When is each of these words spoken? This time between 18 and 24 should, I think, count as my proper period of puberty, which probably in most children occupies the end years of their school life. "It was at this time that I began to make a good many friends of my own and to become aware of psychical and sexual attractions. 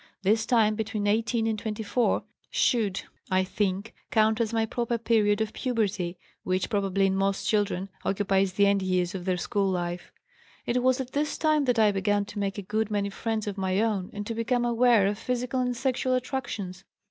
This 0.23 0.47
time 0.47 0.73
between 0.73 1.05
18 1.05 1.45
and 1.45 1.59
24 1.59 2.23
should, 2.49 3.03
I 3.29 3.43
think, 3.43 3.93
count 4.09 4.41
as 4.41 4.51
my 4.51 4.65
proper 4.65 4.97
period 4.97 5.41
of 5.41 5.53
puberty, 5.53 6.17
which 6.41 6.71
probably 6.71 7.05
in 7.05 7.15
most 7.15 7.45
children 7.47 7.87
occupies 8.03 8.53
the 8.53 8.65
end 8.65 8.81
years 8.81 9.13
of 9.13 9.25
their 9.25 9.37
school 9.37 9.69
life. 9.69 10.11
"It 10.65 10.81
was 10.81 10.99
at 10.99 11.11
this 11.11 11.37
time 11.37 11.65
that 11.65 11.77
I 11.77 11.91
began 11.91 12.25
to 12.25 12.39
make 12.39 12.57
a 12.57 12.63
good 12.63 12.89
many 12.89 13.11
friends 13.11 13.45
of 13.45 13.59
my 13.59 13.79
own 13.79 14.09
and 14.11 14.25
to 14.25 14.33
become 14.33 14.65
aware 14.65 15.05
of 15.05 15.19
psychical 15.19 15.59
and 15.59 15.77
sexual 15.77 16.15
attractions. 16.15 16.83